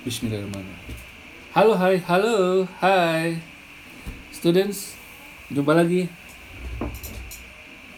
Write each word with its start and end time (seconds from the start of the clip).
Bismillahirrahmanirrahim. 0.00 0.96
Halo, 1.52 1.76
hai, 1.76 2.00
halo, 2.08 2.64
hai. 2.80 3.36
Students, 4.32 4.96
jumpa 5.52 5.76
lagi. 5.76 6.08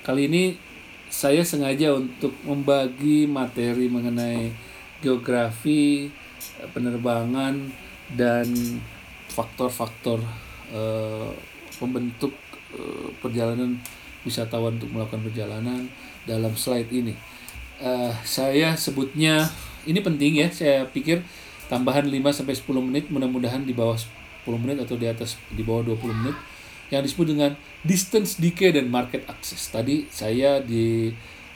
Kali 0.03 0.27
ini 0.27 0.59
saya 1.07 1.47
sengaja 1.47 1.95
untuk 1.95 2.35
membagi 2.43 3.31
materi 3.31 3.87
mengenai 3.87 4.51
geografi, 4.99 6.11
penerbangan, 6.75 7.71
dan 8.19 8.51
faktor-faktor 9.31 10.19
uh, 10.75 11.31
pembentuk 11.79 12.35
uh, 12.83 13.15
perjalanan 13.23 13.79
wisatawan 14.27 14.75
untuk 14.75 14.91
melakukan 14.91 15.23
perjalanan 15.23 15.87
dalam 16.27 16.59
slide 16.59 16.91
ini. 16.91 17.15
Uh, 17.79 18.11
saya 18.27 18.75
sebutnya 18.75 19.47
ini 19.87 20.03
penting 20.03 20.43
ya, 20.43 20.51
saya 20.51 20.83
pikir 20.91 21.23
tambahan 21.73 22.05
5 22.05 22.37
sampai 22.37 22.53
10 22.53 22.69
menit 22.85 23.09
mudah-mudahan 23.09 23.65
di 23.65 23.73
bawah 23.73 23.97
10 23.97 24.61
menit 24.61 24.85
atau 24.85 25.01
di 25.01 25.09
atas 25.09 25.41
di 25.49 25.65
bawah 25.65 25.81
20 25.97 26.21
menit 26.21 26.37
yang 26.93 27.01
disebut 27.01 27.33
dengan 27.33 27.57
distance 27.81 28.37
decay 28.37 28.77
dan 28.77 28.93
market 28.93 29.25
access. 29.25 29.73
Tadi 29.73 30.05
saya 30.13 30.61
di 30.61 31.09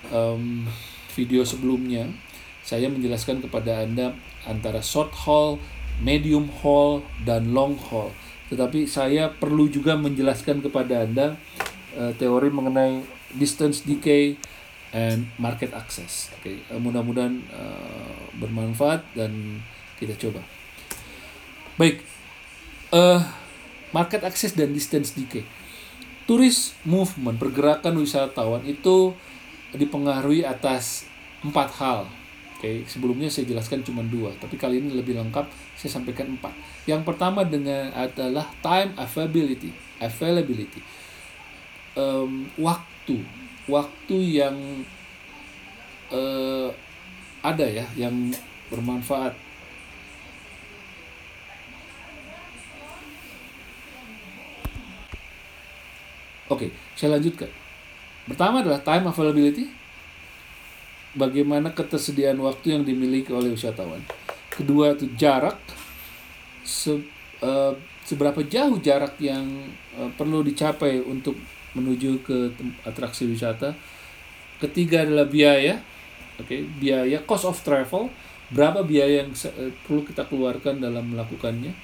um, 0.08 0.64
video 1.12 1.44
sebelumnya 1.44 2.08
saya 2.64 2.88
menjelaskan 2.88 3.44
kepada 3.44 3.84
Anda 3.84 4.16
antara 4.48 4.80
short 4.80 5.12
haul, 5.28 5.60
medium 6.00 6.48
haul 6.64 7.04
dan 7.28 7.52
long 7.52 7.76
haul. 7.92 8.08
Tetapi 8.48 8.88
saya 8.88 9.28
perlu 9.28 9.68
juga 9.68 10.00
menjelaskan 10.00 10.64
kepada 10.64 11.04
Anda 11.04 11.36
uh, 11.92 12.16
teori 12.16 12.48
mengenai 12.48 13.04
distance 13.36 13.84
decay 13.84 14.40
and 14.96 15.28
market 15.36 15.76
access. 15.76 16.32
Oke, 16.40 16.56
okay. 16.56 16.56
uh, 16.72 16.80
mudah-mudahan 16.80 17.44
uh, 17.52 18.32
bermanfaat 18.40 19.04
dan 19.12 19.60
kita 19.96 20.14
coba. 20.16 20.40
Baik, 21.76 22.00
uh, 22.92 23.20
market 23.92 24.24
access 24.24 24.52
dan 24.56 24.72
distance 24.72 25.12
decay. 25.12 25.44
Turis 26.26 26.74
movement, 26.82 27.38
pergerakan 27.38 28.02
wisatawan 28.02 28.64
itu 28.66 29.14
dipengaruhi 29.76 30.42
atas 30.42 31.06
empat 31.44 31.68
hal. 31.78 32.00
Oke, 32.56 32.64
okay, 32.64 32.76
sebelumnya 32.88 33.28
saya 33.28 33.44
jelaskan 33.44 33.84
cuma 33.84 34.00
dua, 34.00 34.32
tapi 34.40 34.56
kali 34.56 34.80
ini 34.80 34.96
lebih 34.96 35.20
lengkap 35.20 35.44
saya 35.76 35.92
sampaikan 35.92 36.34
empat. 36.34 36.56
Yang 36.88 37.04
pertama 37.04 37.44
dengan 37.44 37.92
adalah 37.92 38.48
time 38.64 38.96
availability, 38.96 39.70
availability, 40.00 40.80
um, 41.92 42.48
waktu, 42.56 43.20
waktu 43.68 44.40
yang 44.40 44.56
uh, 46.08 46.72
ada 47.44 47.66
ya, 47.68 47.84
yang 47.94 48.32
bermanfaat 48.72 49.45
Oke, 56.46 56.70
saya 56.94 57.18
lanjutkan. 57.18 57.50
Pertama 58.26 58.62
adalah 58.62 58.78
time 58.78 59.10
availability. 59.10 59.66
Bagaimana 61.16 61.74
ketersediaan 61.74 62.38
waktu 62.38 62.76
yang 62.76 62.82
dimiliki 62.86 63.34
oleh 63.34 63.50
wisatawan. 63.50 63.98
Kedua 64.52 64.94
itu 64.94 65.10
jarak. 65.18 65.58
Se, 66.62 66.94
uh, 67.42 67.72
seberapa 68.06 68.42
jauh 68.46 68.78
jarak 68.78 69.18
yang 69.18 69.42
uh, 69.98 70.10
perlu 70.14 70.46
dicapai 70.46 71.02
untuk 71.02 71.34
menuju 71.74 72.22
ke 72.22 72.54
atraksi 72.86 73.26
wisata. 73.26 73.74
Ketiga 74.62 75.02
adalah 75.02 75.26
biaya. 75.26 75.82
Oke, 76.36 76.46
okay, 76.46 76.60
biaya 76.78 77.18
cost 77.26 77.48
of 77.48 77.58
travel. 77.66 78.06
Berapa 78.54 78.86
biaya 78.86 79.26
yang 79.26 79.34
uh, 79.34 79.72
perlu 79.82 80.06
kita 80.06 80.22
keluarkan 80.30 80.78
dalam 80.78 81.10
melakukannya. 81.10 81.74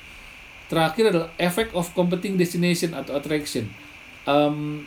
Terakhir 0.71 1.11
adalah 1.11 1.29
effect 1.41 1.75
of 1.75 1.91
competing 1.99 2.39
destination 2.39 2.95
atau 2.95 3.19
attraction 3.19 3.67
um, 4.27 4.85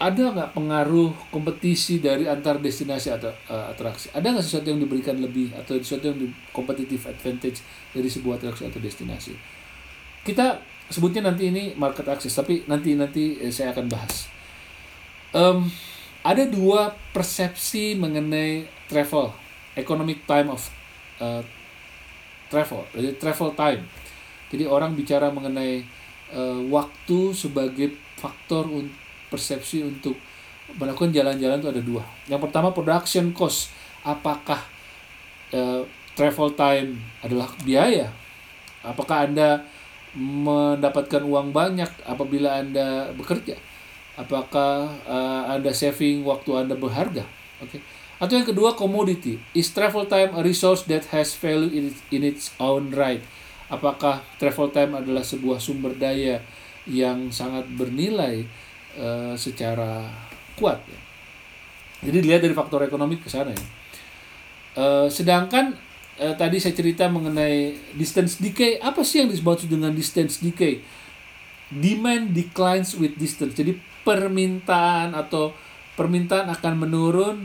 ada 0.00 0.32
nggak 0.32 0.56
pengaruh 0.56 1.12
kompetisi 1.28 2.00
dari 2.00 2.24
antar 2.24 2.56
destinasi 2.56 3.12
atau 3.12 3.28
uh, 3.52 3.68
atraksi? 3.68 4.08
Ada 4.16 4.32
nggak 4.32 4.44
sesuatu 4.44 4.72
yang 4.72 4.80
diberikan 4.80 5.20
lebih 5.20 5.52
atau 5.52 5.76
sesuatu 5.76 6.08
yang 6.08 6.16
di 6.16 6.32
competitive 6.56 7.04
advantage 7.04 7.60
dari 7.92 8.08
sebuah 8.08 8.40
atraksi 8.40 8.64
atau 8.64 8.80
destinasi? 8.80 9.36
Kita 10.24 10.56
sebutnya 10.88 11.28
nanti 11.28 11.52
ini 11.52 11.76
market 11.76 12.08
access, 12.08 12.32
tapi 12.32 12.64
nanti 12.64 12.96
nanti 12.96 13.36
eh, 13.44 13.52
saya 13.52 13.76
akan 13.76 13.86
bahas. 13.92 14.24
Um, 15.36 15.68
ada 16.24 16.48
dua 16.48 16.96
persepsi 17.12 17.92
mengenai 17.92 18.64
travel, 18.88 19.36
economic 19.76 20.24
time 20.24 20.48
of 20.48 20.64
uh, 21.20 21.44
travel, 22.48 22.88
jadi 22.96 23.20
travel 23.20 23.52
time. 23.52 23.84
Jadi 24.48 24.64
orang 24.64 24.96
bicara 24.96 25.28
mengenai 25.28 25.84
uh, 26.34 26.60
waktu 26.70 27.34
sebagai 27.34 27.94
faktor 28.18 28.68
un 28.68 28.90
persepsi 29.30 29.86
untuk 29.86 30.18
melakukan 30.74 31.10
jalan-jalan 31.10 31.58
itu 31.58 31.70
ada 31.70 31.82
dua. 31.82 32.02
Yang 32.26 32.50
pertama 32.50 32.74
production 32.74 33.30
cost. 33.34 33.70
Apakah 34.00 34.58
uh, 35.52 35.82
travel 36.14 36.54
time 36.56 36.98
adalah 37.20 37.50
biaya? 37.62 38.10
Apakah 38.80 39.28
Anda 39.28 39.60
mendapatkan 40.16 41.22
uang 41.22 41.54
banyak 41.54 41.90
apabila 42.06 42.58
Anda 42.58 43.12
bekerja? 43.14 43.54
Apakah 44.18 44.90
uh, 45.06 45.42
Anda 45.52 45.70
saving 45.70 46.26
waktu 46.26 46.66
Anda 46.66 46.74
berharga? 46.74 47.24
Oke. 47.62 47.78
Okay. 47.78 47.80
Atau 48.20 48.36
yang 48.36 48.48
kedua 48.48 48.76
commodity. 48.76 49.40
Is 49.56 49.72
travel 49.72 50.04
time 50.04 50.36
a 50.36 50.44
resource 50.44 50.84
that 50.92 51.08
has 51.08 51.32
value 51.32 51.72
in 51.72 51.84
in 52.12 52.20
its 52.20 52.52
own 52.60 52.92
right? 52.92 53.24
Apakah 53.70 54.20
travel 54.36 54.68
time 54.74 54.98
adalah 54.98 55.22
sebuah 55.22 55.62
sumber 55.62 55.94
daya 55.94 56.42
yang 56.90 57.30
sangat 57.30 57.70
bernilai 57.70 58.42
uh, 58.98 59.38
secara 59.38 60.10
kuat 60.58 60.82
ya. 60.84 61.00
Jadi 62.10 62.16
dilihat 62.24 62.42
dari 62.42 62.56
faktor 62.56 62.82
ekonomi 62.82 63.20
ke 63.20 63.30
sana 63.30 63.54
ya. 63.54 63.64
Uh, 64.74 65.06
sedangkan 65.06 65.76
uh, 66.18 66.34
tadi 66.34 66.58
saya 66.58 66.74
cerita 66.74 67.06
mengenai 67.06 67.76
distance 67.94 68.42
decay, 68.42 68.82
apa 68.82 69.06
sih 69.06 69.22
yang 69.22 69.30
disebut 69.30 69.70
dengan 69.70 69.94
distance 69.94 70.42
decay? 70.42 70.82
Demand 71.70 72.34
declines 72.34 72.98
with 72.98 73.14
distance. 73.14 73.54
Jadi 73.54 73.78
permintaan 74.02 75.14
atau 75.14 75.54
permintaan 75.94 76.48
akan 76.50 76.74
menurun 76.74 77.36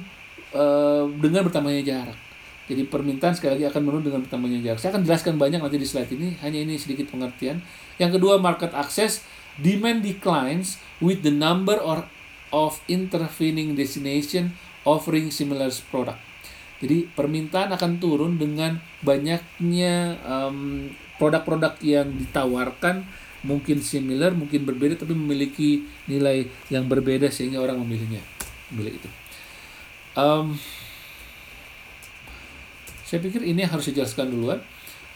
uh, 0.55 1.05
dengan 1.19 1.45
bertambahnya 1.45 1.83
jarak. 1.85 2.17
Jadi 2.65 2.81
permintaan 2.89 3.37
sekali 3.37 3.61
lagi 3.61 3.65
akan 3.69 3.81
menurun 3.85 4.03
dengan 4.09 4.19
bertambahnya 4.25 4.59
jarak. 4.65 4.79
Saya 4.81 4.97
akan 4.97 5.05
jelaskan 5.05 5.37
banyak 5.37 5.61
nanti 5.61 5.77
di 5.77 5.85
slide 5.85 6.09
ini, 6.09 6.33
hanya 6.41 6.59
ini 6.65 6.81
sedikit 6.81 7.13
pengertian. 7.13 7.61
Yang 8.01 8.17
kedua, 8.17 8.41
market 8.41 8.73
access, 8.73 9.21
demand 9.61 10.01
declines 10.01 10.81
with 10.97 11.21
the 11.21 11.29
number 11.29 11.77
or 11.77 12.09
of 12.49 12.81
intervening 12.89 13.77
destination 13.77 14.57
offering 14.81 15.29
similar 15.29 15.69
product. 15.93 16.17
Jadi 16.81 17.07
permintaan 17.13 17.71
akan 17.73 17.91
turun 18.01 18.37
dengan 18.37 18.81
banyaknya 19.01 20.19
um, 20.25 20.89
produk-produk 21.21 21.79
yang 21.81 22.11
ditawarkan 22.11 23.07
mungkin 23.45 23.79
similar, 23.79 24.33
mungkin 24.33 24.65
berbeda 24.65 25.05
tapi 25.05 25.13
memiliki 25.13 25.85
nilai 26.09 26.49
yang 26.73 26.89
berbeda 26.89 27.29
sehingga 27.29 27.61
orang 27.61 27.77
memilihnya. 27.79 28.21
Memilih 28.73 28.97
itu. 28.97 29.09
Um, 30.17 30.57
saya 33.05 33.21
pikir 33.21 33.45
ini 33.45 33.61
harus 33.61 33.85
dijelaskan 33.85 34.33
duluan. 34.33 34.59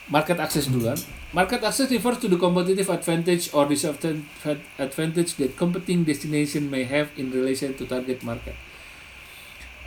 Market 0.09 0.37
access 0.41 0.69
duluan. 0.69 0.97
Market 1.33 1.61
access 1.61 1.89
refers 1.89 2.17
to 2.21 2.29
the 2.29 2.37
competitive 2.37 2.89
advantage 2.89 3.49
or 3.53 3.65
disadvantage 3.69 5.37
that 5.37 5.51
competing 5.57 6.05
destination 6.05 6.69
may 6.69 6.85
have 6.85 7.09
in 7.17 7.33
relation 7.33 7.73
to 7.77 7.85
target 7.85 8.21
market. 8.21 8.53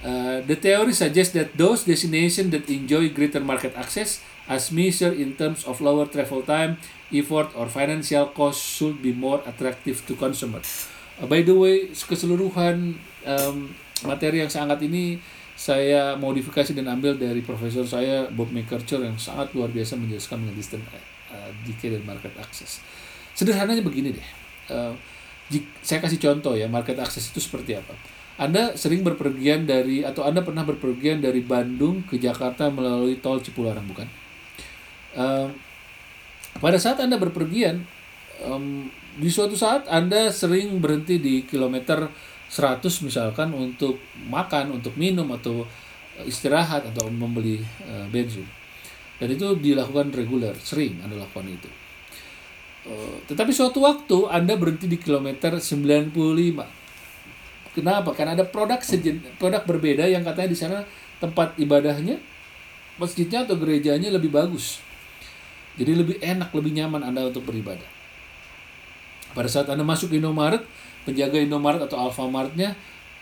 Uh, 0.03 0.43
the 0.51 0.59
theory 0.59 0.91
suggests 0.91 1.31
that 1.35 1.55
those 1.55 1.87
destinations 1.87 2.51
that 2.51 2.67
enjoy 2.67 3.07
greater 3.11 3.39
market 3.39 3.71
access, 3.79 4.19
as 4.51 4.75
measured 4.75 5.15
in 5.15 5.39
terms 5.39 5.63
of 5.63 5.78
lower 5.78 6.07
travel 6.07 6.43
time, 6.43 6.75
effort, 7.15 7.55
or 7.55 7.71
financial 7.71 8.27
cost, 8.34 8.59
should 8.59 8.98
be 8.98 9.15
more 9.15 9.39
attractive 9.47 10.03
to 10.07 10.19
consumers. 10.19 10.91
Uh, 11.22 11.27
by 11.31 11.43
the 11.43 11.55
way, 11.55 11.87
keseluruhan 11.95 12.98
um, 13.27 13.71
materi 14.03 14.43
yang 14.43 14.51
sangat 14.51 14.83
ini 14.83 15.22
saya 15.62 16.18
modifikasi 16.18 16.74
dan 16.74 16.91
ambil 16.91 17.14
dari 17.14 17.38
profesor 17.38 17.86
saya 17.86 18.26
Bob 18.34 18.50
McCarthy 18.50 18.98
yang 18.98 19.14
sangat 19.14 19.54
luar 19.54 19.70
biasa 19.70 19.94
menjelaskan 19.94 20.42
mengenai 20.42 20.59
distance 20.59 20.82
uh, 21.30 21.50
decay 21.62 21.94
dan 21.94 22.03
market 22.03 22.34
access. 22.34 22.82
Sederhananya 23.38 23.86
begini 23.86 24.10
deh. 24.10 24.28
Uh, 24.74 24.91
saya 25.86 26.03
kasih 26.03 26.18
contoh 26.18 26.59
ya, 26.59 26.66
market 26.66 26.98
access 26.98 27.30
itu 27.30 27.38
seperti 27.38 27.78
apa. 27.78 27.94
Anda 28.42 28.74
sering 28.74 29.06
berpergian 29.06 29.62
dari 29.62 30.03
atau 30.03 30.26
Anda 30.26 30.42
pernah 30.42 30.66
berpergian 30.66 31.22
dari 31.22 31.47
Bandung 31.47 32.03
ke 32.10 32.18
Jakarta 32.18 32.66
melalui 32.66 33.22
tol 33.22 33.38
Cipularang 33.38 33.86
bukan? 33.86 34.09
Uh, 35.14 35.47
pada 36.59 36.74
saat 36.74 36.98
Anda 36.98 37.22
berpergian 37.22 37.86
di 39.22 39.30
suatu 39.30 39.54
saat 39.54 39.86
Anda 39.86 40.32
sering 40.32 40.82
berhenti 40.82 41.22
di 41.22 41.47
kilometer 41.47 42.10
100 42.53 42.84
misalkan 43.09 43.49
untuk 43.57 43.97
makan, 44.28 44.77
untuk 44.77 44.93
minum 45.01 45.25
atau 45.33 45.65
istirahat 46.28 46.84
atau 46.93 47.09
membeli 47.09 47.65
uh, 47.89 48.04
bensin. 48.13 48.45
dan 49.16 49.33
itu 49.33 49.54
dilakukan 49.57 50.13
reguler 50.13 50.53
sering 50.60 51.01
anda 51.01 51.16
lakukan 51.16 51.49
itu. 51.49 51.71
Uh, 52.84 53.16
tetapi 53.31 53.54
suatu 53.54 53.81
waktu 53.81 54.28
anda 54.28 54.53
berhenti 54.59 54.84
di 54.91 55.01
kilometer 55.01 55.57
95 55.57 56.13
kenapa? 57.72 58.13
Karena 58.13 58.37
ada 58.37 58.45
produk 58.45 58.81
sejen, 58.84 59.25
produk 59.41 59.65
berbeda 59.65 60.05
yang 60.05 60.21
katanya 60.21 60.51
di 60.53 60.59
sana 60.59 60.78
tempat 61.19 61.57
ibadahnya 61.57 62.21
masjidnya 63.01 63.48
atau 63.48 63.57
gerejanya 63.57 64.13
lebih 64.13 64.28
bagus. 64.28 64.84
Jadi 65.81 65.93
lebih 65.97 66.16
enak 66.21 66.53
lebih 66.53 66.72
nyaman 66.77 67.01
anda 67.01 67.25
untuk 67.25 67.48
beribadah. 67.48 67.89
Pada 69.33 69.48
saat 69.48 69.72
anda 69.72 69.81
masuk 69.81 70.13
Indomaret 70.13 70.60
penjaga 71.03 71.39
Indomaret 71.39 71.83
atau 71.83 72.09
Alfamartnya 72.09 72.75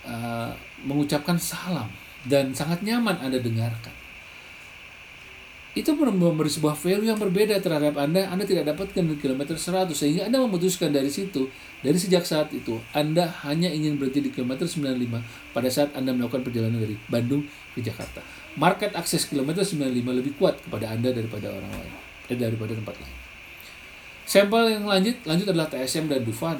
uh, 0.04 0.52
mengucapkan 0.84 1.36
salam 1.36 1.88
dan 2.28 2.52
sangat 2.52 2.84
nyaman 2.84 3.16
Anda 3.20 3.40
dengarkan. 3.40 4.00
Itu 5.70 5.94
memberi 5.94 6.50
sebuah 6.50 6.74
value 6.74 7.14
yang 7.14 7.20
berbeda 7.22 7.62
terhadap 7.62 7.94
Anda, 7.94 8.26
Anda 8.26 8.42
tidak 8.42 8.74
dapatkan 8.74 9.06
di 9.06 9.14
kilometer 9.22 9.54
100 9.54 9.94
sehingga 9.94 10.26
Anda 10.26 10.42
memutuskan 10.42 10.90
dari 10.90 11.06
situ, 11.06 11.46
dari 11.78 11.94
sejak 11.94 12.26
saat 12.26 12.50
itu 12.50 12.74
Anda 12.90 13.30
hanya 13.46 13.70
ingin 13.70 13.94
berhenti 13.94 14.18
di 14.18 14.30
kilometer 14.34 14.66
95 14.66 15.54
pada 15.54 15.68
saat 15.70 15.94
Anda 15.94 16.10
melakukan 16.10 16.42
perjalanan 16.42 16.82
dari 16.82 16.98
Bandung 17.06 17.46
ke 17.78 17.86
Jakarta. 17.86 18.18
Market 18.58 18.98
akses 18.98 19.30
kilometer 19.30 19.62
95 19.62 19.94
lebih 20.10 20.34
kuat 20.42 20.58
kepada 20.58 20.90
Anda 20.90 21.14
daripada 21.14 21.54
orang 21.54 21.70
lain, 21.70 21.94
eh, 22.34 22.34
daripada 22.34 22.74
tempat 22.74 22.98
lain. 22.98 23.16
Sampel 24.26 24.74
yang 24.74 24.90
lanjut 24.90 25.22
lanjut 25.22 25.46
adalah 25.54 25.70
TSM 25.70 26.10
dan 26.10 26.26
Dufan 26.26 26.58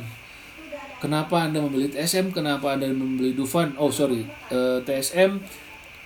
kenapa 1.00 1.48
anda 1.48 1.58
memilih 1.64 1.90
TSM 1.90 2.30
kenapa 2.30 2.76
anda 2.76 2.86
membeli 2.92 3.32
Dufan? 3.32 3.74
Oh 3.80 3.88
sorry 3.88 4.28
uh, 4.52 4.78
eh, 4.78 4.78
TSM 4.84 5.40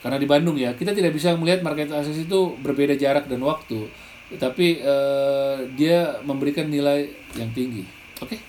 karena 0.04 0.20
di 0.20 0.28
Bandung 0.28 0.56
ya. 0.60 0.76
Kita 0.76 0.92
tidak 0.92 1.16
bisa 1.16 1.32
melihat 1.34 1.64
market 1.64 1.88
access 1.88 2.20
itu 2.20 2.54
berbeda 2.60 2.92
jarak 2.92 3.24
dan 3.24 3.40
waktu. 3.40 3.88
Tapi 4.36 4.84
uh, 4.84 5.64
dia 5.72 6.20
memberikan 6.20 6.68
nilai 6.68 7.08
yang 7.40 7.48
tinggi. 7.56 7.88
Oke? 8.20 8.36
Okay? 8.36 8.40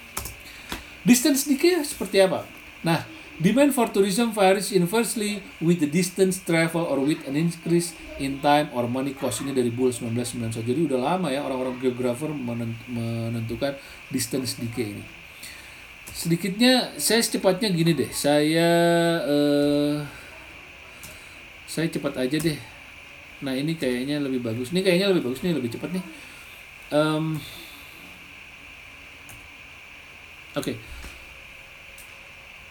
distance 1.08 1.48
decay 1.48 1.80
seperti 1.86 2.20
apa? 2.20 2.44
Nah 2.84 3.08
demand 3.40 3.72
for 3.72 3.88
tourism 3.88 4.36
varies 4.36 4.76
inversely 4.76 5.40
with 5.64 5.80
the 5.80 5.88
distance 5.88 6.44
travel 6.44 6.84
or 6.84 7.00
with 7.00 7.24
an 7.24 7.40
increase 7.40 7.96
in 8.20 8.44
time 8.44 8.68
or 8.76 8.92
money 8.92 9.16
cost. 9.16 9.40
Ini 9.40 9.56
dari 9.56 9.72
Bull 9.72 9.96
1991 9.96 10.60
jadi 10.60 10.82
udah 10.92 11.00
lama 11.00 11.32
ya 11.32 11.40
orang-orang 11.40 11.80
geografer 11.80 12.28
menentukan 12.36 13.80
distance 14.12 14.60
decay 14.60 14.92
ini 14.92 15.25
sedikitnya 16.16 16.96
saya 16.96 17.20
secepatnya 17.20 17.68
gini 17.76 17.92
deh. 17.92 18.08
Saya 18.16 18.70
uh, 19.28 20.00
saya 21.68 21.92
cepat 21.92 22.24
aja 22.24 22.40
deh. 22.40 22.56
Nah 23.44 23.52
ini 23.52 23.76
kayaknya 23.76 24.24
lebih 24.24 24.40
bagus. 24.40 24.72
Ini 24.72 24.80
kayaknya 24.80 25.12
lebih 25.12 25.28
bagus 25.28 25.44
nih 25.44 25.52
lebih 25.52 25.76
cepat 25.76 25.92
nih. 25.92 26.06
Um, 26.96 27.36
oke. 30.56 30.64
Okay. 30.64 30.78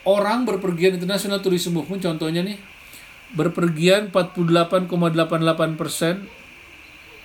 orang 0.05 0.45
berpergian 0.45 1.01
internasional 1.01 1.41
tourism 1.41 1.81
movement 1.81 2.05
contohnya 2.05 2.45
nih 2.45 2.61
berpergian 3.33 4.13
48,88 4.13 5.81
persen 5.81 6.29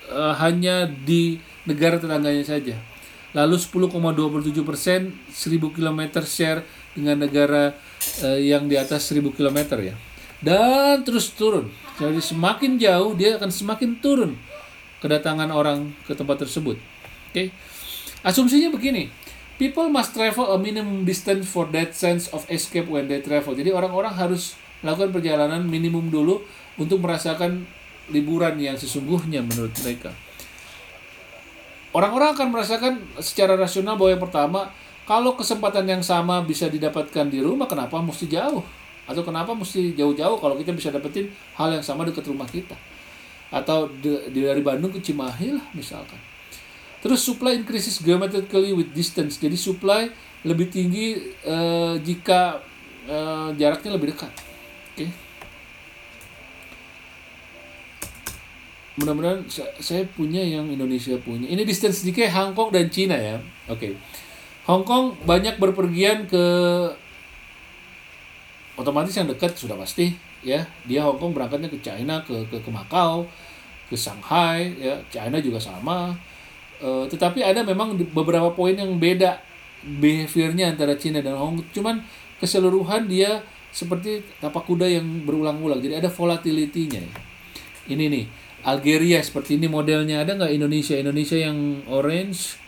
uh, 0.10 0.34
hanya 0.40 0.88
di 0.88 1.38
negara 1.68 2.00
tetangganya 2.00 2.42
saja 2.42 2.80
lalu 3.36 3.56
10,27 3.58 4.66
persen 4.66 5.14
1000 5.30 5.76
km 5.76 6.02
share 6.26 6.66
dengan 6.98 7.22
negara 7.22 7.78
uh, 8.26 8.40
yang 8.40 8.66
di 8.66 8.76
atas 8.76 9.10
1000 9.14 9.30
km 9.34 9.60
ya. 9.80 9.96
Dan 10.40 11.04
terus 11.04 11.36
turun. 11.36 11.68
Jadi 12.00 12.24
semakin 12.24 12.80
jauh 12.80 13.12
dia 13.14 13.36
akan 13.36 13.52
semakin 13.52 14.00
turun 14.00 14.40
kedatangan 15.04 15.52
orang 15.52 15.92
ke 16.08 16.16
tempat 16.16 16.48
tersebut. 16.48 16.80
Oke. 17.30 17.34
Okay? 17.34 17.48
asumsinya 18.20 18.68
begini 18.76 19.08
people 19.56 19.88
must 19.88 20.12
travel 20.12 20.52
a 20.52 20.58
minimum 20.60 21.08
distance 21.08 21.48
for 21.48 21.68
that 21.72 21.96
sense 21.96 22.28
of 22.32 22.44
escape 22.48 22.88
when 22.88 23.08
they 23.12 23.20
travel. 23.20 23.56
Jadi 23.56 23.72
orang-orang 23.76 24.16
harus 24.16 24.56
melakukan 24.80 25.12
perjalanan 25.20 25.64
minimum 25.68 26.08
dulu 26.08 26.44
untuk 26.80 27.04
merasakan 27.04 27.68
liburan 28.08 28.56
yang 28.56 28.80
sesungguhnya 28.80 29.44
menurut 29.44 29.76
mereka 29.84 30.16
orang-orang 31.96 32.36
akan 32.38 32.48
merasakan 32.54 32.94
secara 33.22 33.58
rasional 33.58 33.98
bahwa 33.98 34.12
yang 34.14 34.24
pertama 34.24 34.62
kalau 35.10 35.34
kesempatan 35.34 35.90
yang 35.90 36.04
sama 36.06 36.46
bisa 36.46 36.70
didapatkan 36.70 37.26
di 37.26 37.42
rumah 37.42 37.66
kenapa 37.66 37.98
mesti 37.98 38.30
jauh? 38.30 38.62
Atau 39.10 39.26
kenapa 39.26 39.58
mesti 39.58 39.98
jauh-jauh 39.98 40.38
kalau 40.38 40.54
kita 40.54 40.70
bisa 40.70 40.94
dapetin 40.94 41.34
hal 41.58 41.74
yang 41.74 41.82
sama 41.82 42.06
dekat 42.06 42.30
rumah 42.30 42.46
kita? 42.46 42.78
Atau 43.50 43.90
di, 43.90 44.14
dari 44.30 44.62
Bandung 44.62 44.94
ke 44.94 45.02
Cimahi 45.02 45.58
lah 45.58 45.66
misalkan. 45.74 46.22
Terus 47.02 47.26
supply 47.26 47.58
increases 47.58 47.98
geometrically 48.06 48.70
with 48.70 48.94
distance. 48.94 49.42
Jadi 49.42 49.58
supply 49.58 50.14
lebih 50.46 50.70
tinggi 50.70 51.18
uh, 51.42 51.98
jika 52.06 52.62
uh, 53.10 53.50
jaraknya 53.58 53.98
lebih 53.98 54.14
dekat. 54.14 54.30
Oke? 54.30 55.10
okay? 55.10 55.29
Mudah-mudahan 59.00 59.48
saya 59.80 60.04
punya 60.12 60.44
yang 60.44 60.68
Indonesia 60.68 61.16
punya. 61.24 61.48
Ini 61.48 61.64
distance 61.64 62.04
decay 62.04 62.28
Hong 62.28 62.52
Kong 62.52 62.70
dan 62.76 62.92
Cina 62.92 63.16
ya. 63.16 63.40
Oke. 63.72 63.80
Okay. 63.80 63.92
Hong 64.68 64.84
Kong 64.84 65.16
banyak 65.24 65.58
berpergian 65.58 66.28
ke 66.28 66.46
otomatis 68.76 69.16
yang 69.16 69.26
dekat 69.26 69.56
sudah 69.56 69.80
pasti 69.80 70.14
ya. 70.44 70.68
Dia 70.84 71.08
Hong 71.08 71.18
Kong 71.18 71.32
berangkatnya 71.32 71.72
ke 71.72 71.80
China, 71.80 72.22
ke 72.22 72.36
ke, 72.52 72.60
ke 72.60 72.70
Macau, 72.70 73.26
ke 73.88 73.96
Shanghai 73.96 74.76
ya. 74.78 75.00
China 75.08 75.40
juga 75.40 75.58
sama. 75.58 76.14
Uh, 76.80 77.04
tetapi 77.12 77.44
ada 77.44 77.64
memang 77.64 77.96
beberapa 78.16 78.52
poin 78.56 78.72
yang 78.72 79.00
beda 79.00 79.40
behaviornya 79.84 80.76
antara 80.76 80.96
Cina 81.00 81.24
dan 81.24 81.40
Hong 81.40 81.64
Kong. 81.64 81.68
Cuman 81.72 81.96
keseluruhan 82.44 83.08
dia 83.08 83.40
seperti 83.70 84.26
tapak 84.42 84.66
kuda 84.68 84.86
yang 84.86 85.06
berulang-ulang. 85.24 85.80
Jadi 85.80 86.04
ada 86.04 86.10
volatility-nya. 86.12 87.04
Ini 87.90 88.06
nih 88.06 88.26
Algeria 88.64 89.24
seperti 89.24 89.56
ini 89.56 89.72
modelnya 89.72 90.24
ada 90.24 90.36
nggak 90.36 90.52
Indonesia 90.52 90.96
Indonesia 91.00 91.38
yang 91.40 91.84
orange 91.88 92.60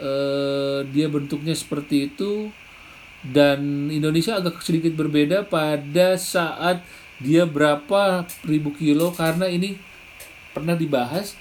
uh, 0.00 0.84
dia 0.88 1.08
bentuknya 1.08 1.56
seperti 1.56 2.12
itu 2.12 2.52
dan 3.24 3.92
Indonesia 3.92 4.40
agak 4.40 4.64
sedikit 4.64 4.96
berbeda 4.96 5.44
pada 5.44 6.16
saat 6.16 6.80
dia 7.20 7.44
berapa 7.44 8.24
ribu 8.48 8.72
kilo 8.72 9.12
karena 9.12 9.44
ini 9.44 9.76
pernah 10.56 10.72
dibahas 10.72 11.36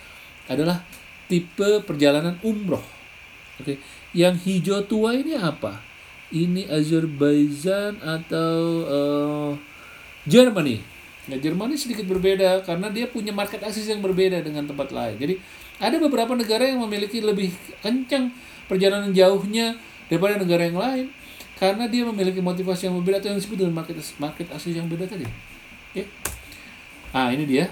adalah 0.51 0.83
tipe 1.31 1.79
perjalanan 1.87 2.35
umroh. 2.43 2.83
Oke, 3.63 3.79
yang 4.11 4.35
hijau 4.35 4.83
tua 4.83 5.15
ini 5.15 5.39
apa? 5.39 5.79
Ini 6.29 6.67
Azerbaijan 6.67 8.03
atau 8.03 8.57
uh, 8.85 9.51
Germany? 10.27 10.98
Nah, 11.29 11.37
Jerman 11.37 11.69
ini 11.69 11.77
sedikit 11.77 12.09
berbeda 12.09 12.65
karena 12.65 12.89
dia 12.89 13.05
punya 13.05 13.29
market 13.29 13.61
access 13.61 13.85
yang 13.85 14.01
berbeda 14.01 14.41
dengan 14.41 14.65
tempat 14.65 14.89
lain. 14.89 15.15
Jadi 15.21 15.37
ada 15.77 15.95
beberapa 16.01 16.33
negara 16.33 16.65
yang 16.65 16.81
memiliki 16.81 17.21
lebih 17.21 17.53
kencang 17.85 18.33
perjalanan 18.65 19.13
jauhnya 19.13 19.77
daripada 20.09 20.41
negara 20.41 20.65
yang 20.65 20.81
lain 20.81 21.05
karena 21.61 21.85
dia 21.85 22.01
memiliki 22.01 22.41
motivasi 22.41 22.89
yang 22.89 22.97
berbeda 22.97 23.21
atau 23.21 23.29
yang 23.29 23.39
disebut 23.39 23.57
dengan 23.61 23.73
market 23.77 23.95
market 24.17 24.47
access 24.49 24.73
yang 24.73 24.89
berbeda 24.89 25.13
tadi. 25.13 25.29
Oke. 25.93 26.09
Ah, 27.13 27.29
ini 27.29 27.45
dia. 27.45 27.69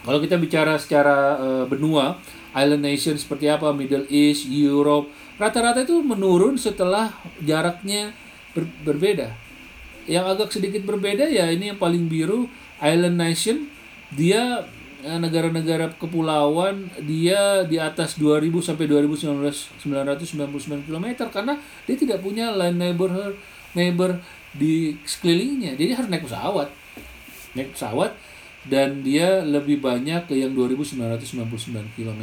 Kalau 0.00 0.16
kita 0.16 0.40
bicara 0.40 0.80
secara 0.80 1.36
uh, 1.36 1.64
benua, 1.68 2.16
island 2.56 2.80
nation 2.80 3.20
seperti 3.20 3.52
apa, 3.52 3.68
Middle 3.76 4.08
East, 4.08 4.48
Europe, 4.48 5.12
rata-rata 5.36 5.84
itu 5.84 6.00
menurun 6.00 6.56
setelah 6.56 7.12
jaraknya 7.44 8.16
ber 8.56 8.64
berbeda 8.80 9.49
yang 10.08 10.28
agak 10.28 10.52
sedikit 10.52 10.84
berbeda 10.86 11.28
ya 11.28 11.50
ini 11.50 11.74
yang 11.74 11.80
paling 11.80 12.06
biru 12.06 12.48
Island 12.80 13.16
Nation. 13.20 13.68
Dia 14.14 14.64
eh, 15.04 15.18
negara-negara 15.20 15.94
kepulauan 16.00 16.90
dia 17.04 17.62
di 17.68 17.78
atas 17.78 18.18
2000 18.18 18.60
sampai 18.60 18.86
2999 18.88 20.88
km 20.88 21.06
karena 21.30 21.54
dia 21.86 21.96
tidak 21.96 22.18
punya 22.24 22.50
land 22.50 22.80
neighbor 22.80 23.36
neighbor 23.76 24.18
di 24.56 24.96
sekelilingnya. 25.06 25.78
Jadi 25.78 25.92
harus 25.94 26.08
naik 26.10 26.26
pesawat. 26.26 26.68
Naik 27.54 27.76
pesawat 27.76 28.12
dan 28.68 29.00
dia 29.00 29.40
lebih 29.40 29.80
banyak 29.80 30.28
ke 30.28 30.36
yang 30.36 30.52
2999 30.52 31.96
km 31.96 32.22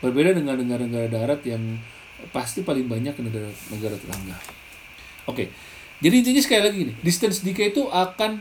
berbeda 0.00 0.32
dengan 0.32 0.56
negara-negara 0.56 1.08
darat 1.10 1.40
yang 1.44 1.60
pasti 2.32 2.64
paling 2.64 2.88
banyak 2.88 3.12
ke 3.12 3.20
negara-negara 3.20 3.94
tetangga. 3.98 4.38
Oke 5.28 5.44
okay. 5.44 5.46
Jadi 5.98 6.14
intinya 6.22 6.42
sekali 6.42 6.62
lagi 6.62 6.80
nih, 6.92 6.96
distance 7.02 7.42
decay 7.42 7.74
itu 7.74 7.86
akan 7.90 8.38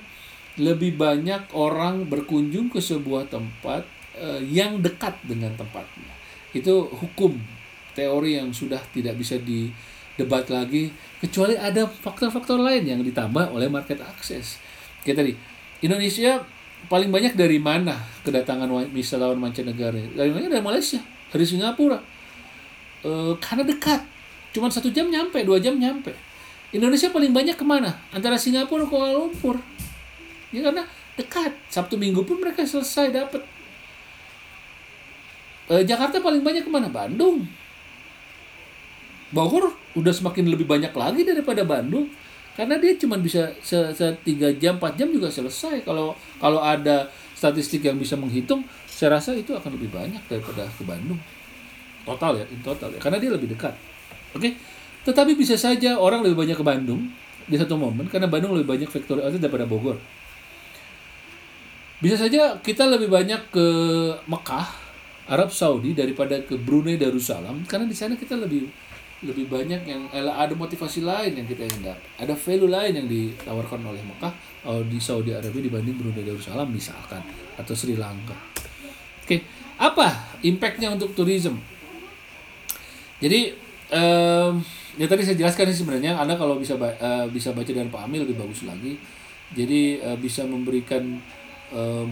lebih 0.58 0.98
banyak 0.98 1.54
orang 1.54 2.06
berkunjung 2.06 2.70
ke 2.70 2.82
sebuah 2.82 3.30
tempat 3.30 3.86
uh, 4.18 4.42
yang 4.42 4.82
dekat 4.82 5.18
dengan 5.26 5.54
tempatnya. 5.58 6.14
Itu 6.54 6.90
hukum 6.90 7.38
teori 7.98 8.38
yang 8.38 8.54
sudah 8.54 8.82
tidak 8.94 9.18
bisa 9.18 9.42
didebat 9.42 10.50
lagi 10.54 10.94
kecuali 11.18 11.58
ada 11.58 11.90
faktor-faktor 11.90 12.62
lain 12.62 12.86
yang 12.86 13.02
ditambah 13.02 13.54
oleh 13.54 13.70
market 13.70 14.02
access. 14.06 14.62
Kayak 15.02 15.18
tadi, 15.26 15.34
Indonesia 15.82 16.46
paling 16.86 17.10
banyak 17.10 17.34
dari 17.34 17.58
mana 17.58 17.98
kedatangan 18.22 18.70
wisatawan 18.94 19.38
mancanegara? 19.42 19.98
Dari 20.14 20.30
mana? 20.30 20.46
Dari 20.46 20.62
Malaysia, 20.62 21.02
dari 21.34 21.46
Singapura. 21.46 21.98
E, 23.02 23.34
karena 23.42 23.66
dekat, 23.66 24.06
cuma 24.54 24.70
satu 24.70 24.94
jam 24.94 25.10
nyampe, 25.10 25.42
dua 25.42 25.58
jam 25.58 25.74
nyampe. 25.78 26.14
Indonesia 26.76 27.08
paling 27.08 27.32
banyak 27.32 27.56
ke 27.56 27.64
mana? 27.64 27.96
Antara 28.12 28.36
Singapura 28.36 28.84
ke 28.84 28.92
Kuala 28.92 29.16
Lumpur. 29.16 29.56
Ya 30.52 30.64
karena 30.64 30.84
dekat. 31.16 31.56
Sabtu 31.72 31.96
Minggu 31.96 32.28
pun 32.28 32.44
mereka 32.44 32.68
selesai 32.68 33.16
dapat. 33.16 33.42
E, 35.72 35.84
Jakarta 35.88 36.20
paling 36.20 36.44
banyak 36.44 36.68
ke 36.68 36.72
mana? 36.72 36.92
Bandung. 36.92 37.48
Bogor 39.32 39.76
udah 39.96 40.14
semakin 40.16 40.48
lebih 40.48 40.68
banyak 40.68 40.92
lagi 40.96 41.28
daripada 41.28 41.64
Bandung 41.68 42.08
karena 42.56 42.80
dia 42.82 42.98
cuma 42.98 43.22
bisa 43.22 43.54
se, 43.62 43.78
se 43.94 44.08
tiga 44.26 44.50
jam 44.58 44.82
4 44.82 44.98
jam 44.98 45.14
juga 45.14 45.30
selesai 45.30 45.86
kalau 45.86 46.18
kalau 46.42 46.58
ada 46.58 47.06
statistik 47.38 47.86
yang 47.86 48.02
bisa 48.02 48.18
menghitung 48.18 48.66
saya 48.90 49.22
rasa 49.22 49.38
itu 49.38 49.54
akan 49.54 49.78
lebih 49.78 49.94
banyak 49.94 50.24
daripada 50.26 50.66
ke 50.66 50.82
Bandung 50.82 51.22
total 52.02 52.42
ya 52.42 52.46
in 52.50 52.58
total 52.66 52.90
ya 52.90 52.98
karena 52.98 53.22
dia 53.22 53.30
lebih 53.30 53.54
dekat 53.54 53.78
oke 54.34 54.42
okay? 54.42 54.58
Tetapi 55.08 55.40
bisa 55.40 55.56
saja 55.56 55.96
orang 55.96 56.20
lebih 56.20 56.36
banyak 56.36 56.60
ke 56.60 56.66
Bandung 56.68 57.08
di 57.48 57.56
satu 57.56 57.80
momen 57.80 58.12
karena 58.12 58.28
Bandung 58.28 58.52
lebih 58.52 58.68
banyak 58.68 58.92
factory 58.92 59.24
outlet 59.24 59.40
daripada 59.40 59.64
Bogor. 59.64 59.96
Bisa 62.04 62.20
saja 62.20 62.60
kita 62.60 62.84
lebih 62.92 63.08
banyak 63.08 63.48
ke 63.48 63.68
Mekah 64.28 64.68
Arab 65.32 65.56
Saudi 65.56 65.96
daripada 65.96 66.36
ke 66.44 66.60
Brunei 66.60 67.00
Darussalam 67.00 67.64
karena 67.64 67.88
di 67.88 67.96
sana 67.96 68.20
kita 68.20 68.36
lebih 68.36 68.68
lebih 69.24 69.50
banyak 69.50 69.82
yang 69.88 70.12
ada 70.14 70.54
motivasi 70.54 71.02
lain 71.02 71.40
yang 71.40 71.48
kita 71.48 71.66
ingin 71.66 71.90
dapat. 71.90 72.06
Ada 72.22 72.36
value 72.38 72.70
lain 72.70 72.94
yang 73.00 73.08
ditawarkan 73.08 73.82
oleh 73.88 74.04
Mekah 74.04 74.34
atau 74.68 74.84
di 74.84 75.00
Saudi 75.00 75.32
Arabia 75.32 75.64
dibanding 75.64 75.96
Brunei 75.96 76.28
Darussalam 76.28 76.68
misalkan 76.68 77.24
atau 77.56 77.74
Sri 77.74 77.96
Lanka. 77.96 78.36
Oke 79.24 79.42
apa 79.78 80.38
impactnya 80.42 80.90
untuk 80.90 81.14
tourism 81.14 81.62
jadi 83.22 83.54
um, 83.92 84.60
ya 84.98 85.06
tadi 85.06 85.22
saya 85.24 85.38
jelaskan 85.38 85.70
sih 85.72 85.86
sebenarnya 85.86 86.18
anda 86.18 86.36
kalau 86.36 86.60
bisa 86.60 86.76
uh, 86.76 87.26
bisa 87.30 87.54
baca 87.54 87.70
dari 87.70 87.88
Pak 87.88 88.02
Amil 88.08 88.28
lebih 88.28 88.40
bagus 88.40 88.66
lagi. 88.68 88.98
Jadi 89.56 90.04
uh, 90.04 90.18
bisa 90.20 90.44
memberikan 90.44 91.04
um, 91.72 92.12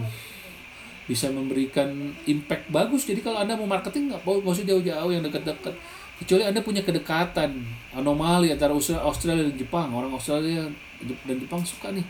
bisa 1.06 1.28
memberikan 1.30 1.92
impact 2.24 2.66
bagus. 2.72 3.04
Jadi 3.04 3.20
kalau 3.20 3.42
anda 3.42 3.54
mau 3.54 3.68
marketing 3.68 4.10
nggak 4.14 4.22
mau 4.24 4.40
usah 4.40 4.64
jauh-jauh 4.64 5.10
yang 5.12 5.22
dekat-dekat. 5.22 5.74
Kecuali 6.16 6.48
anda 6.48 6.64
punya 6.64 6.80
kedekatan 6.80 7.60
anomali 7.92 8.48
antara 8.48 8.72
Australia 8.72 9.44
dan 9.44 9.56
Jepang. 9.56 9.92
Orang 9.92 10.16
Australia 10.16 10.64
dan 11.02 11.36
Jepang 11.36 11.60
suka 11.60 11.92
nih. 11.92 12.06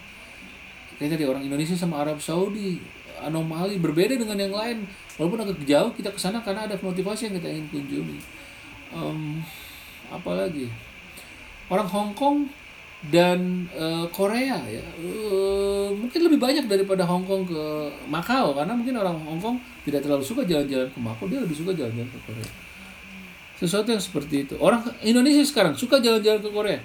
Kayak 0.96 1.18
tadi 1.18 1.24
orang 1.26 1.42
Indonesia 1.42 1.74
sama 1.74 2.06
Arab 2.06 2.22
Saudi. 2.22 2.78
Anomali 3.16 3.82
berbeda 3.82 4.14
dengan 4.14 4.38
yang 4.38 4.54
lain. 4.54 4.86
Walaupun 5.18 5.42
agak 5.42 5.58
jauh 5.66 5.90
kita 5.96 6.14
ke 6.14 6.20
sana 6.22 6.38
karena 6.44 6.70
ada 6.70 6.78
motivasi 6.78 7.28
yang 7.28 7.34
kita 7.42 7.48
ingin 7.50 7.66
kunjungi 7.72 8.35
um, 8.96 9.44
apalagi 10.08 10.72
orang 11.68 11.88
Hong 11.92 12.12
Kong 12.16 12.48
dan 13.12 13.68
uh, 13.76 14.08
Korea 14.08 14.56
ya. 14.66 14.82
Uh, 14.98 15.92
mungkin 15.92 16.20
lebih 16.26 16.40
banyak 16.40 16.64
daripada 16.64 17.04
Hong 17.04 17.28
Kong 17.28 17.44
ke 17.44 17.62
Makau 18.08 18.56
karena 18.56 18.72
mungkin 18.72 18.96
orang 18.96 19.20
Hong 19.20 19.38
Kong 19.38 19.56
tidak 19.84 20.02
terlalu 20.02 20.24
suka 20.24 20.42
jalan-jalan 20.48 20.88
ke 20.88 20.98
Makau 20.98 21.28
dia 21.28 21.38
lebih 21.38 21.54
suka 21.54 21.76
jalan-jalan 21.76 22.08
ke 22.08 22.18
Korea. 22.24 22.48
Sesuatu 23.56 23.88
yang 23.88 24.02
seperti 24.02 24.48
itu. 24.48 24.54
Orang 24.60 24.84
Indonesia 25.00 25.44
sekarang 25.44 25.76
suka 25.76 26.00
jalan-jalan 26.00 26.40
ke 26.40 26.50
Korea. 26.50 26.80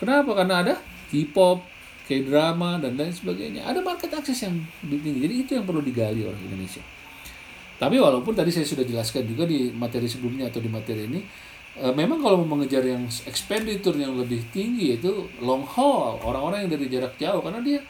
Kenapa? 0.00 0.30
Karena 0.36 0.54
ada 0.60 0.74
K-pop 1.08 1.64
K-drama 2.04 2.76
dan 2.76 3.00
lain 3.00 3.12
sebagainya. 3.12 3.64
Ada 3.64 3.80
market 3.80 4.12
akses 4.12 4.44
yang 4.44 4.60
lebih 4.84 5.00
tinggi. 5.00 5.20
Jadi 5.24 5.34
itu 5.40 5.50
yang 5.56 5.64
perlu 5.64 5.80
digali 5.80 6.24
orang 6.24 6.40
Indonesia 6.44 6.84
tapi 7.76 7.98
walaupun 7.98 8.32
tadi 8.32 8.54
saya 8.54 8.66
sudah 8.66 8.86
jelaskan 8.86 9.26
juga 9.26 9.44
di 9.44 9.74
materi 9.74 10.06
sebelumnya 10.06 10.48
atau 10.48 10.62
di 10.62 10.70
materi 10.70 11.10
ini 11.10 11.20
e, 11.78 11.86
memang 11.90 12.22
kalau 12.22 12.42
mau 12.42 12.58
mengejar 12.58 12.86
yang 12.86 13.04
expenditure 13.26 13.96
yang 13.98 14.14
lebih 14.14 14.46
tinggi 14.54 14.94
itu 14.94 15.26
long 15.42 15.66
haul 15.66 16.22
orang-orang 16.22 16.66
yang 16.66 16.70
dari 16.78 16.86
jarak 16.86 17.14
jauh 17.18 17.42
karena 17.42 17.60
dia 17.60 17.80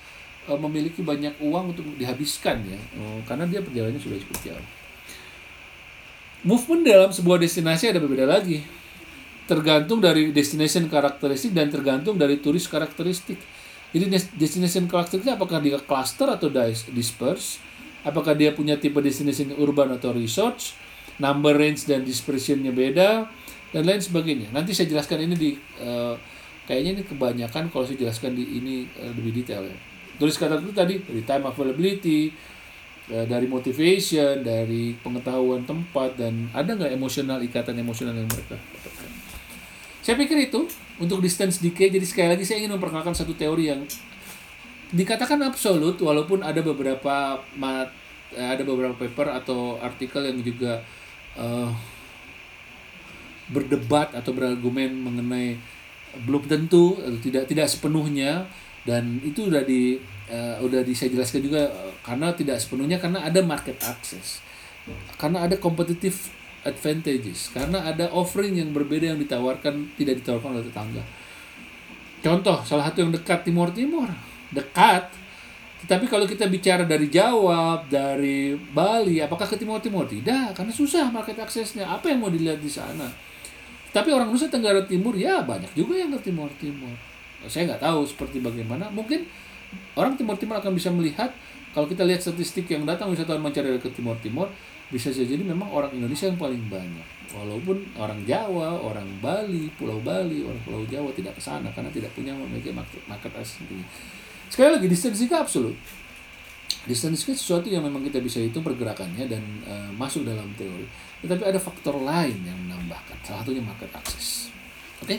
e, 0.49 0.53
memiliki 0.57 1.05
banyak 1.05 1.37
uang 1.39 1.77
untuk 1.77 1.85
dihabiskan 2.01 2.65
ya 2.65 2.81
e, 2.97 3.03
karena 3.29 3.45
dia 3.45 3.61
perjalanannya 3.61 4.01
sudah 4.01 4.19
cukup 4.25 4.41
jauh 4.53 4.67
movement 6.45 6.85
dalam 6.85 7.11
sebuah 7.11 7.41
destinasi 7.41 7.91
ada 7.91 7.99
berbeda 7.99 8.29
lagi. 8.29 8.61
Tergantung 9.45 10.01
dari 10.01 10.33
destination 10.33 10.89
karakteristik 10.89 11.53
dan 11.53 11.69
tergantung 11.69 12.17
dari 12.17 12.41
turis 12.41 12.69
karakteristik. 12.69 13.41
Jadi 13.93 14.05
destination 14.37 14.89
karakteristik 14.89 15.37
apakah 15.37 15.61
dia 15.61 15.81
cluster 15.81 16.29
atau 16.29 16.49
disperse? 16.93 17.61
Apakah 18.05 18.37
dia 18.37 18.53
punya 18.53 18.77
tipe 18.77 19.01
destination 19.01 19.57
urban 19.57 19.97
atau 19.97 20.13
resort? 20.13 20.77
Number 21.17 21.55
range 21.57 21.89
dan 21.89 22.03
dispersionnya 22.05 22.75
beda 22.75 23.27
dan 23.71 23.83
lain 23.87 24.03
sebagainya. 24.03 24.51
Nanti 24.53 24.77
saya 24.77 24.91
jelaskan 24.91 25.25
ini 25.25 25.35
di 25.35 25.51
uh, 25.81 26.15
kayaknya 26.69 27.01
ini 27.01 27.03
kebanyakan 27.07 27.71
kalau 27.73 27.87
saya 27.87 27.97
jelaskan 27.97 28.35
di 28.35 28.45
ini 28.61 28.85
uh, 28.99 29.11
lebih 29.15 29.43
detail 29.43 29.65
ya. 29.65 29.79
Tulis 30.21 30.37
kata 30.39 30.63
itu 30.63 30.75
tadi 30.75 30.95
dari 31.01 31.23
time 31.27 31.45
availability, 31.51 32.31
Ya, 33.05 33.21
dari 33.29 33.45
motivation, 33.45 34.41
dari 34.41 34.97
pengetahuan 35.05 35.69
tempat 35.69 36.17
dan 36.17 36.49
ada 36.57 36.73
nggak 36.73 36.89
emosional 36.89 37.37
ikatan 37.45 37.77
emosional 37.77 38.17
yang 38.17 38.25
mereka. 38.25 38.57
Saya 40.01 40.17
pikir 40.17 40.49
itu 40.49 40.65
untuk 40.97 41.21
distance 41.21 41.61
decay. 41.61 41.93
Jadi 41.93 42.07
sekali 42.09 42.33
lagi 42.33 42.49
saya 42.49 42.65
ingin 42.65 42.73
memperkenalkan 42.81 43.13
satu 43.13 43.37
teori 43.37 43.69
yang 43.69 43.85
dikatakan 44.93 45.41
absolut 45.47 45.97
walaupun 46.03 46.45
ada 46.45 46.61
beberapa 46.61 47.41
mat, 47.57 47.89
ada 48.35 48.63
beberapa 48.67 48.95
paper 48.99 49.33
atau 49.41 49.79
artikel 49.81 50.27
yang 50.27 50.43
juga 50.43 50.83
uh, 51.39 51.71
berdebat 53.49 54.17
atau 54.17 54.33
berargumen 54.33 54.93
mengenai 54.93 55.57
belum 56.25 56.47
tentu 56.47 56.97
atau 57.01 57.19
tidak 57.21 57.45
tidak 57.51 57.67
sepenuhnya 57.69 58.47
dan 58.85 59.19
itu 59.25 59.49
udah 59.51 59.65
di 59.65 59.99
uh, 60.31 60.61
udah 60.63 60.85
di, 60.85 60.93
saya 60.97 61.13
jelaskan 61.13 61.45
juga 61.45 61.69
uh, 61.69 61.93
karena 62.05 62.33
tidak 62.33 62.57
sepenuhnya 62.61 62.97
karena 63.01 63.25
ada 63.25 63.41
market 63.45 63.77
access 63.85 64.41
karena 65.17 65.45
ada 65.45 65.57
competitive 65.57 66.17
advantages 66.65 67.53
karena 67.53 67.85
ada 67.85 68.09
offering 68.13 68.57
yang 68.57 68.73
berbeda 68.73 69.13
yang 69.13 69.21
ditawarkan 69.21 69.93
tidak 70.01 70.21
ditawarkan 70.25 70.61
oleh 70.61 70.65
tetangga. 70.65 71.05
Contoh 72.25 72.57
salah 72.65 72.89
satu 72.89 73.05
yang 73.05 73.13
dekat 73.13 73.45
Timur 73.45 73.69
Timur 73.77 74.09
dekat. 74.55 75.11
Tetapi 75.85 76.09
kalau 76.09 76.25
kita 76.25 76.49
bicara 76.49 76.89
dari 76.89 77.13
Jawa 77.13 77.85
dari 77.85 78.57
Bali 78.57 79.21
apakah 79.21 79.45
ke 79.45 79.61
Timur 79.61 79.85
Timur 79.85 80.09
tidak 80.09 80.57
karena 80.57 80.73
susah 80.73 81.13
market 81.13 81.37
aksesnya. 81.37 81.85
Apa 81.85 82.09
yang 82.09 82.25
mau 82.25 82.33
dilihat 82.33 82.63
di 82.63 82.71
sana? 82.73 83.11
Tapi 83.93 84.11
orang 84.11 84.33
Nusa 84.33 84.49
Tenggara 84.49 84.81
Timur 84.89 85.13
ya 85.15 85.45
banyak 85.45 85.77
juga 85.77 86.01
yang 86.01 86.11
ke 86.17 86.31
Timur 86.31 86.49
Timur 86.57 86.95
saya 87.49 87.69
nggak 87.75 87.83
tahu 87.83 88.01
seperti 88.09 88.41
bagaimana. 88.41 88.89
Mungkin 88.89 89.25
orang 89.99 90.17
Timur 90.17 90.37
Timur 90.41 90.57
akan 90.61 90.73
bisa 90.77 90.89
melihat 90.93 91.33
kalau 91.75 91.91
kita 91.91 92.07
lihat 92.07 92.23
statistik 92.23 92.71
yang 92.71 92.87
datang 92.87 93.11
wisatawan 93.11 93.43
mancanegara 93.43 93.81
ke 93.83 93.91
Timur 93.93 94.17
Timur 94.23 94.49
bisa 94.93 95.11
jadi 95.11 95.41
memang 95.41 95.67
orang 95.73 95.91
Indonesia 95.97 96.29
yang 96.31 96.39
paling 96.39 96.63
banyak. 96.71 97.09
Walaupun 97.35 97.83
orang 97.99 98.23
Jawa, 98.23 98.79
orang 98.79 99.09
Bali, 99.19 99.67
Pulau 99.75 99.99
Bali, 100.05 100.47
orang 100.47 100.61
Pulau 100.63 100.87
Jawa 100.87 101.11
tidak 101.17 101.35
ke 101.35 101.43
sana 101.43 101.67
karena 101.75 101.91
tidak 101.91 102.15
punya 102.15 102.31
memiliki 102.31 102.71
market, 102.71 103.03
market 103.11 103.33
sendiri. 103.43 103.83
Sekali 104.55 104.71
lagi 104.71 104.87
distansika 104.87 105.43
absolut. 105.43 105.75
Distansika 106.87 107.35
sesuatu 107.35 107.67
yang 107.67 107.83
memang 107.83 108.07
kita 108.07 108.23
bisa 108.23 108.39
hitung 108.39 108.63
pergerakannya 108.63 109.27
dan 109.27 109.43
uh, 109.67 109.91
masuk 109.99 110.23
dalam 110.23 110.47
teori. 110.55 110.87
Tetapi 111.27 111.43
ada 111.43 111.59
faktor 111.59 111.99
lain 111.99 112.39
yang 112.47 112.55
menambahkan. 112.63 113.19
Salah 113.27 113.43
satunya 113.43 113.59
market 113.59 113.91
access. 113.91 114.55
Oke. 115.03 115.19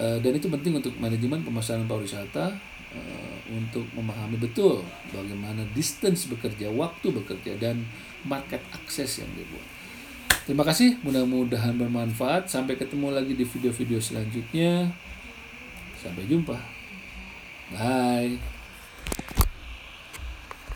Uh, 0.00 0.16
dan 0.24 0.40
itu 0.40 0.48
penting 0.48 0.72
untuk 0.72 0.96
manajemen 0.96 1.44
pemasaran 1.44 1.84
pariwisata 1.84 2.56
uh, 2.96 3.38
untuk 3.52 3.84
memahami 3.92 4.40
betul 4.40 4.80
bagaimana 5.12 5.60
distance 5.76 6.24
bekerja, 6.24 6.72
waktu 6.72 7.12
bekerja 7.12 7.60
dan 7.60 7.84
market 8.24 8.64
access 8.72 9.20
yang 9.20 9.28
dibuat. 9.36 9.68
Terima 10.48 10.64
kasih, 10.64 10.96
mudah-mudahan 11.04 11.76
bermanfaat. 11.76 12.48
Sampai 12.48 12.80
ketemu 12.80 13.12
lagi 13.12 13.36
di 13.36 13.44
video-video 13.44 14.00
selanjutnya. 14.00 14.88
Sampai 16.00 16.24
jumpa. 16.24 16.75
Bye. 17.72 18.38